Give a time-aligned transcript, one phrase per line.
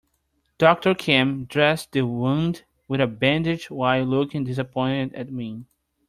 [0.57, 5.65] Doctor Kim dressed the wound with a bandage while looking disappointed at me.